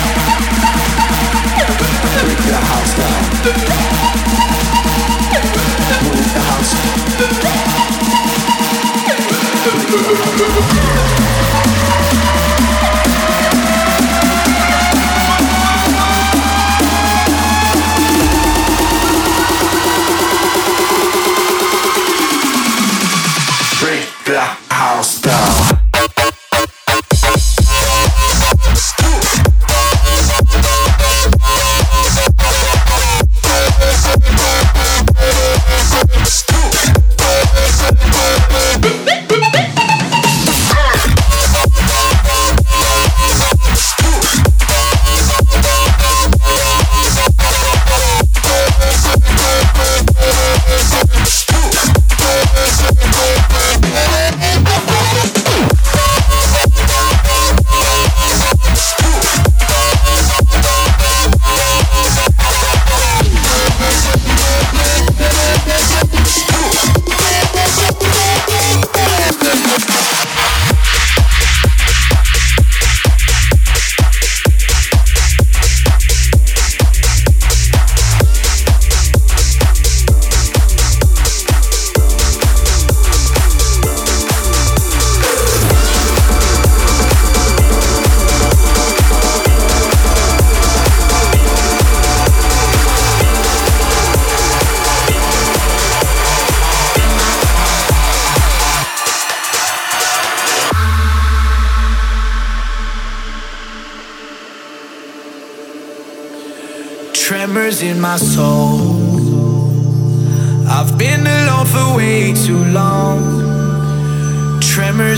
Yeah. 0.00 0.29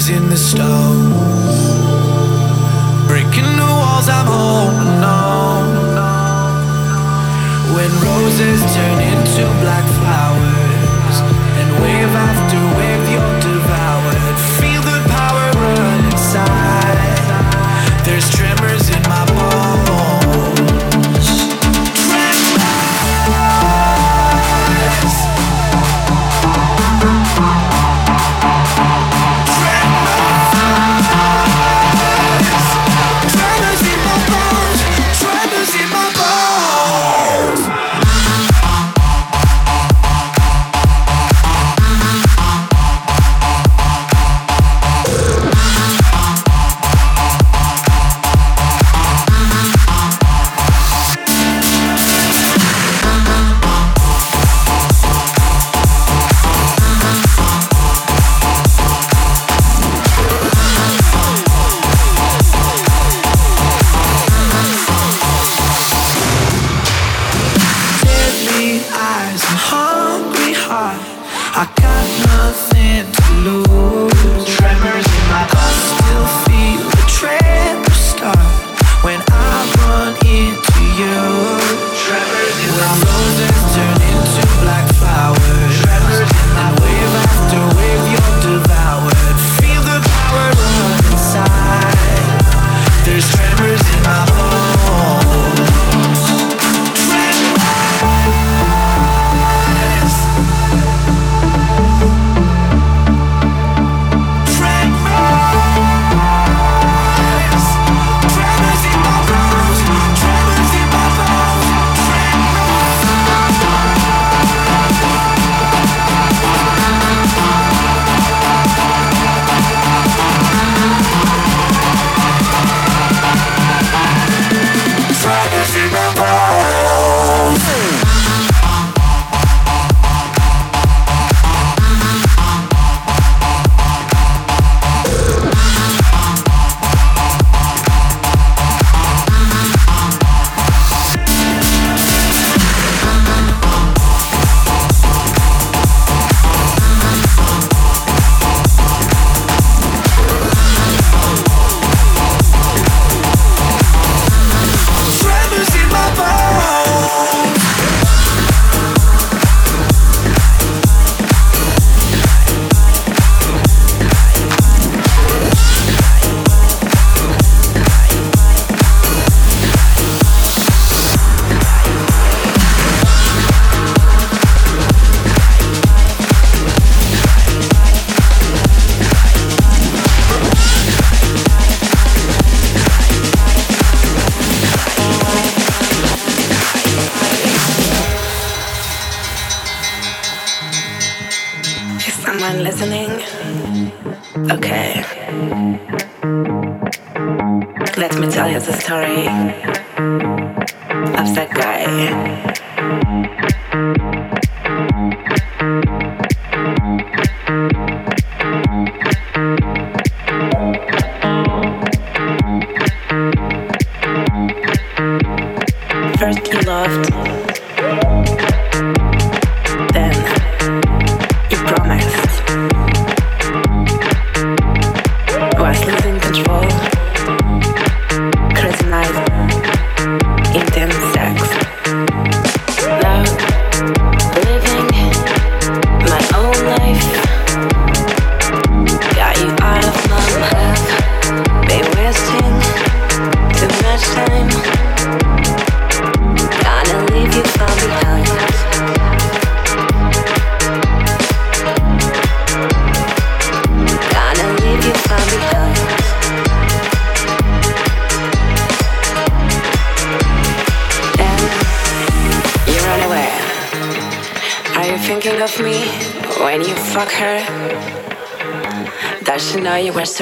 fingers 0.02 0.22
in 0.22 0.28
the 0.28 0.36
stone. 0.36 1.10
Breaking 3.06 3.56
the 3.56 3.66
walls 3.66 4.08
I'm 4.08 4.26
holding 4.26 5.04
on. 5.04 5.66
When 7.74 7.90
roses 8.02 8.60
turn 8.74 9.00
into 9.00 9.44
black 9.60 9.86
flowers, 9.98 11.16
and 11.60 11.82
wave 11.82 12.14
after 12.14 12.78
wave. 12.78 13.01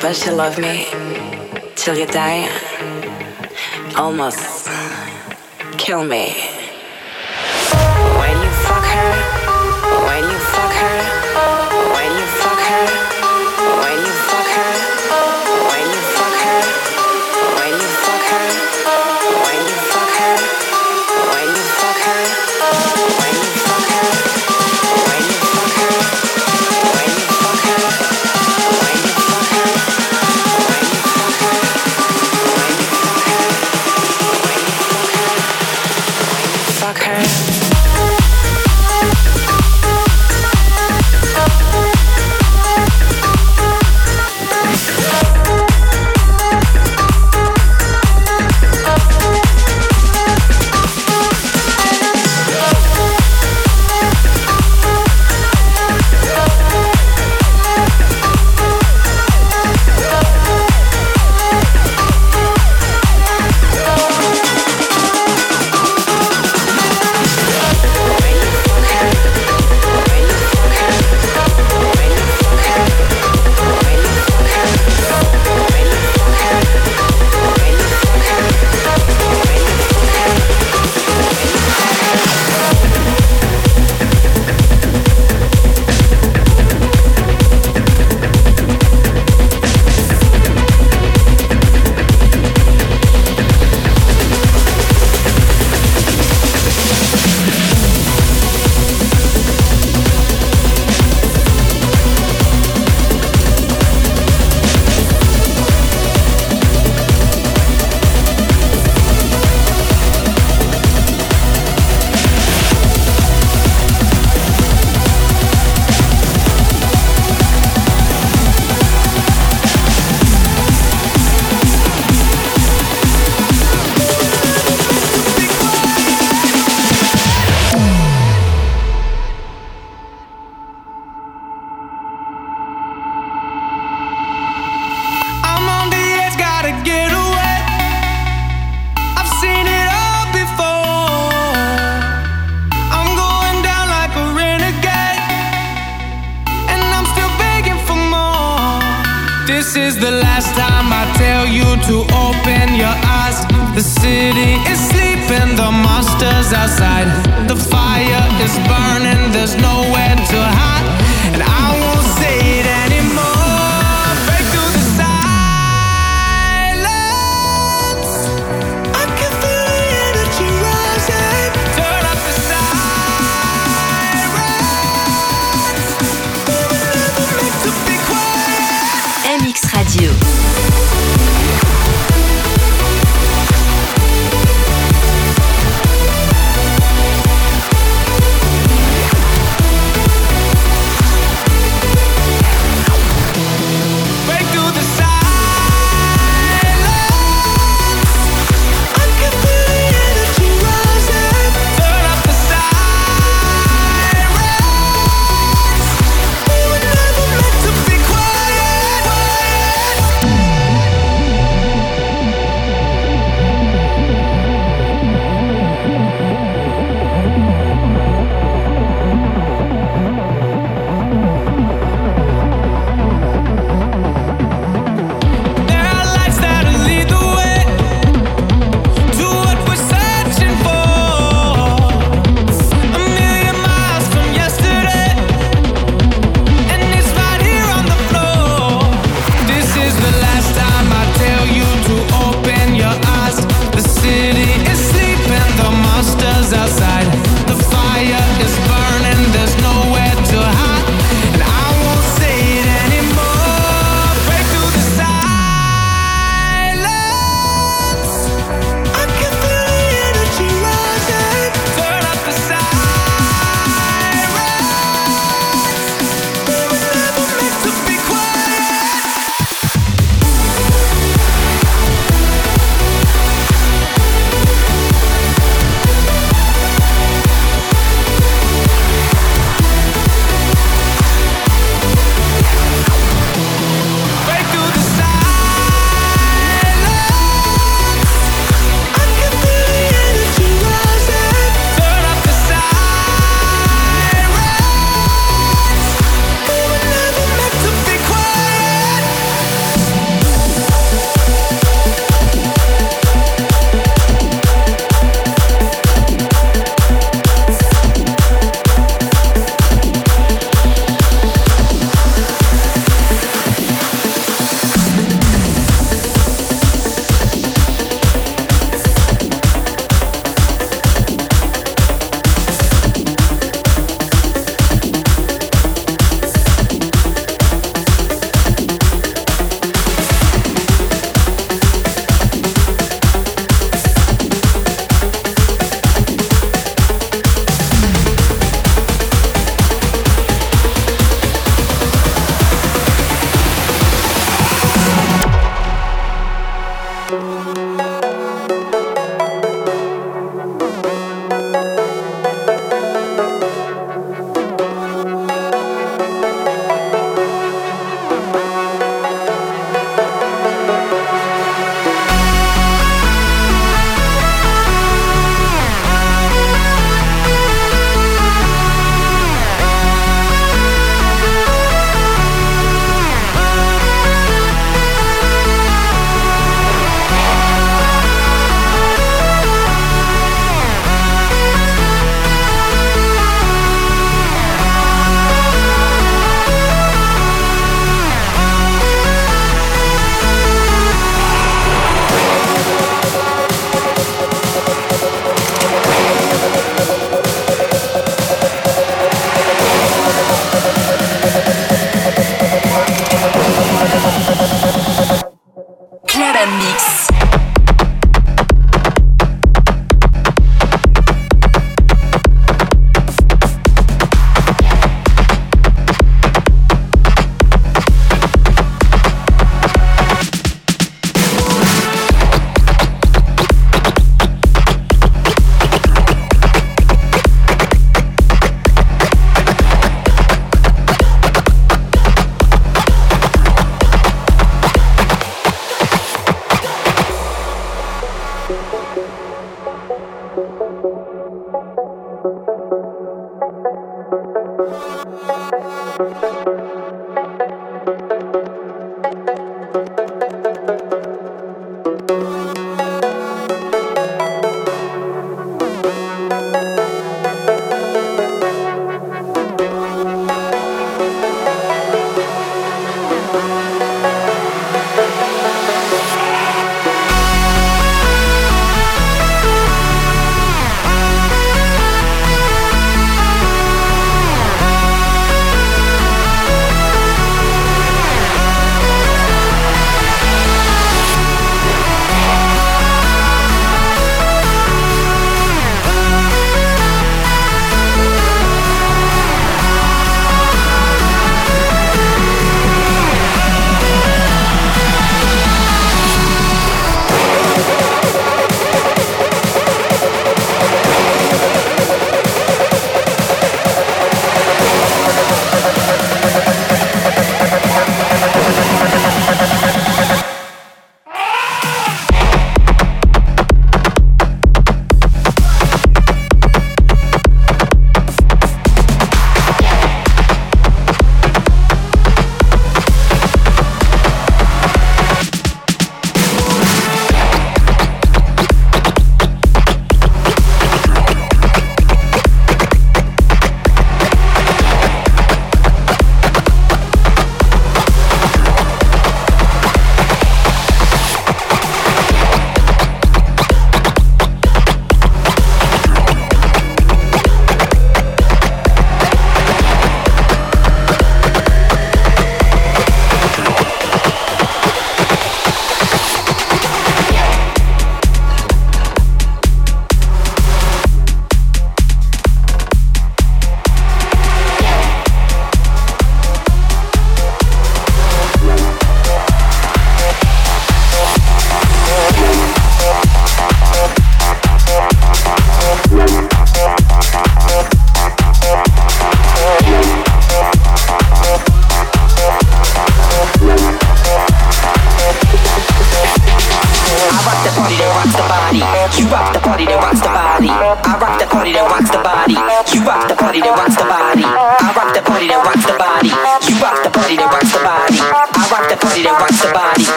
But 0.00 0.24
you 0.26 0.32
love 0.32 0.58
me 0.58 0.86
till 1.76 1.96
you 1.96 2.06
die. 2.06 2.48
Almost 3.96 4.68
kill 5.76 6.04
me. 6.04 6.61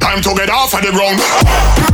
Time 0.00 0.22
to 0.22 0.34
get 0.34 0.50
off 0.50 0.74
of 0.74 0.82
the 0.82 0.90
ground. 0.92 1.93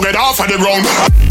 get 0.00 0.16
off 0.16 0.40
of 0.40 0.48
the 0.48 0.56
ground. 0.56 1.29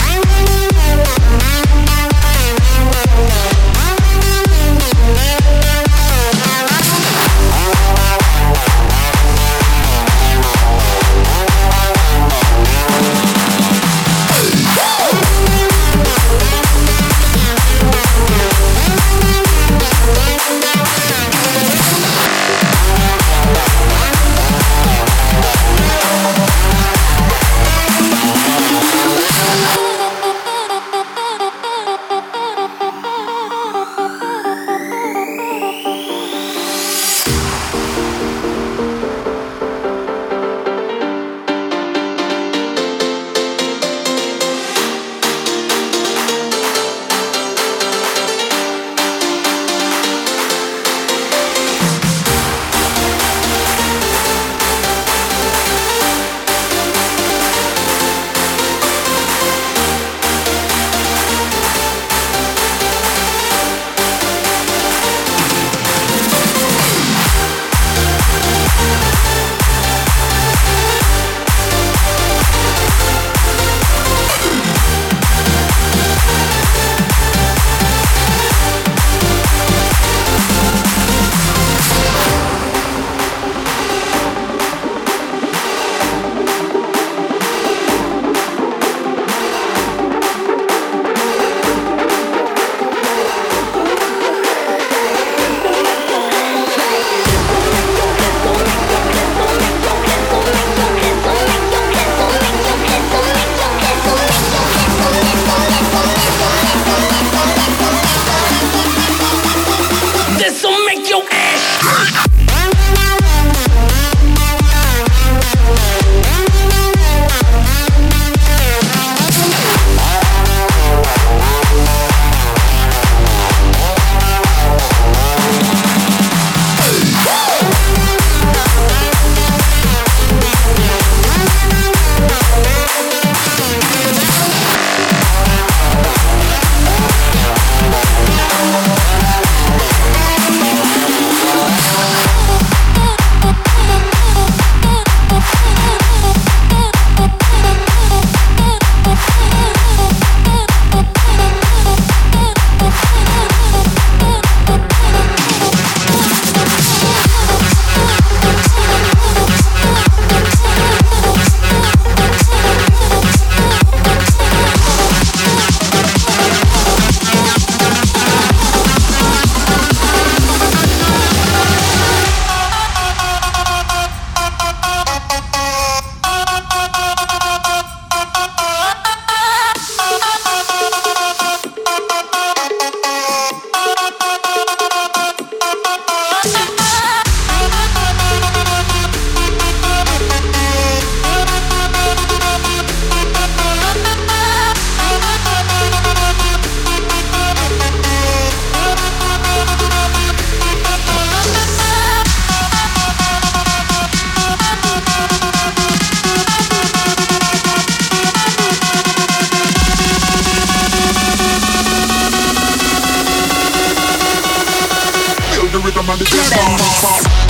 Is 216.51 217.48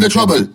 the 0.00 0.08
trouble. 0.08 0.47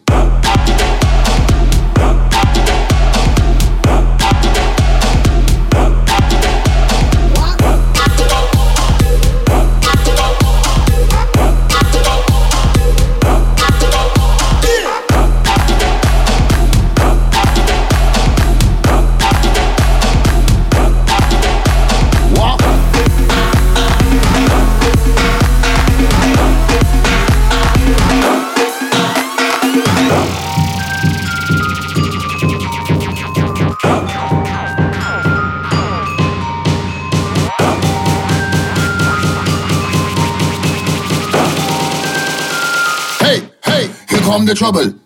The 44.46 44.56
trouble. 44.56 45.03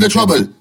The 0.00 0.08
trouble. 0.08 0.57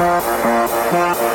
Música 0.00 1.29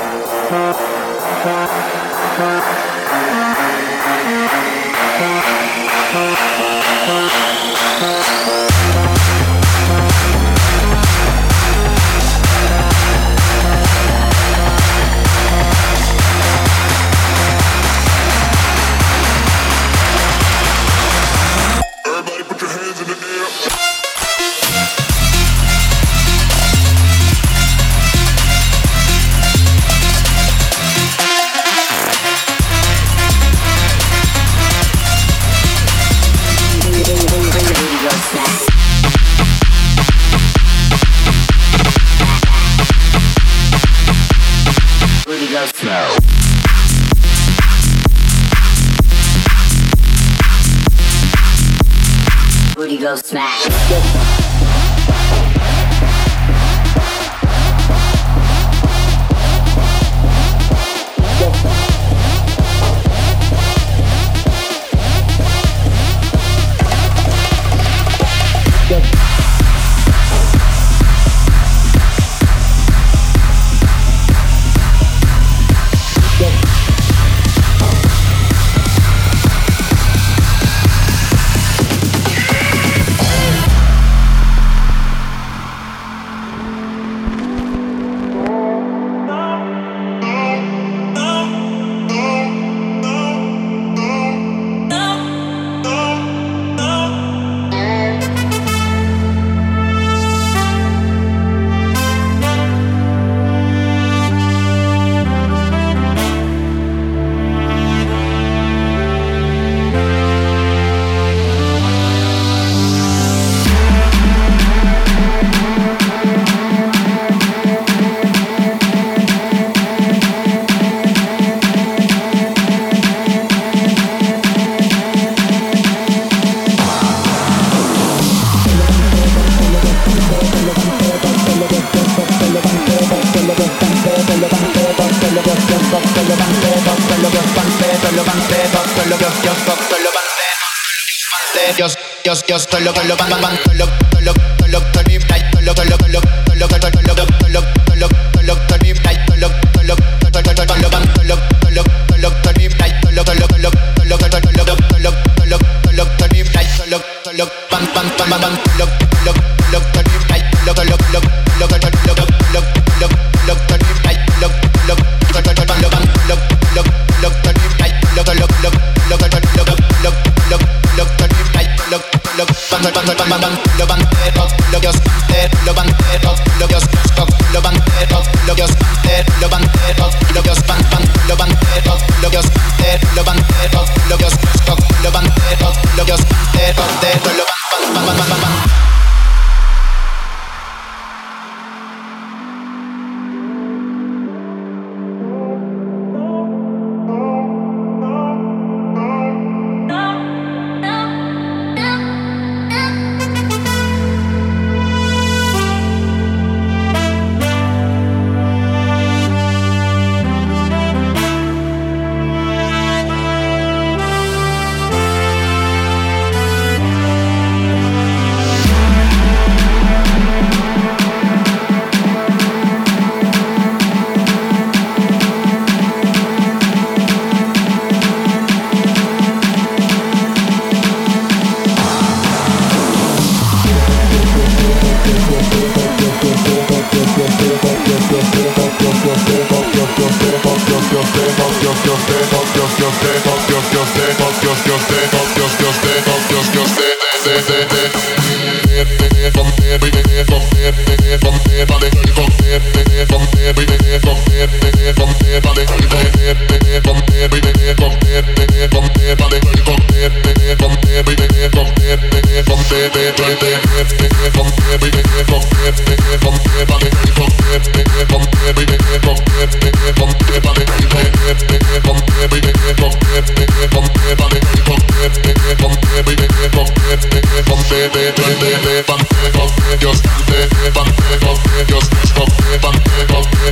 lo, 142.86 142.93
lo, 143.03 143.15
lo, 143.17 143.86
lo, 143.86 144.04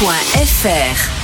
Fr. 0.00 1.19